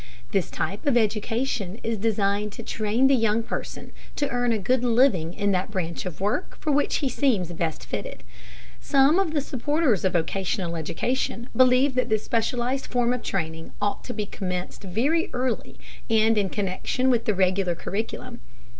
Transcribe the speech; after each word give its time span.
This 0.31 0.49
type 0.49 0.87
of 0.87 0.97
education 0.97 1.79
is 1.83 1.95
designed 1.99 2.53
to 2.53 2.63
train 2.63 3.05
the 3.05 3.13
young 3.15 3.43
person 3.43 3.91
to 4.15 4.27
earn 4.29 4.51
a 4.51 4.57
good 4.57 4.83
living 4.83 5.31
in 5.35 5.51
that 5.51 5.69
branch 5.69 6.07
of 6.07 6.19
work 6.19 6.57
for 6.59 6.71
which 6.71 6.95
he 7.05 7.07
seems 7.07 7.53
best 7.53 7.85
fitted. 7.85 8.23
Some 8.79 9.19
of 9.19 9.31
the 9.35 9.41
supporters 9.41 10.03
of 10.03 10.13
vocational 10.13 10.75
education 10.75 11.49
believe 11.55 11.93
that 11.93 12.09
this 12.09 12.23
specialized 12.23 12.87
form 12.87 13.13
of 13.13 13.21
training 13.21 13.73
ought 13.79 14.03
to 14.05 14.13
be 14.15 14.25
commenced 14.25 14.81
very 14.85 15.29
early 15.33 15.77
and 16.09 16.35
in 16.35 16.49
connection 16.49 17.11
with 17.11 17.25
the 17.25 17.35
regular 17.35 17.75
curriculum. 17.75 18.41